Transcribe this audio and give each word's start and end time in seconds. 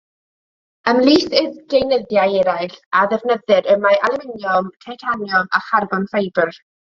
Ymhlith 0.91 1.35
y 1.41 1.41
deunyddiau 1.73 2.33
eraill 2.39 2.73
a 3.01 3.05
ddefnyddir 3.13 3.69
y 3.75 3.77
mae 3.83 4.01
alwminiwm, 4.09 4.71
titaniwm 4.87 5.55
a 5.59 5.61
charbon 5.69 6.09
ffibr. 6.15 6.53